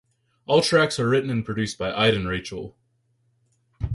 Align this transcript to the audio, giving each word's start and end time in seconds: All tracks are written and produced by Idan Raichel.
All 0.47 0.63
tracks 0.63 0.99
are 0.99 1.07
written 1.07 1.29
and 1.29 1.45
produced 1.45 1.77
by 1.77 1.91
Idan 1.91 2.23
Raichel. 2.23 2.73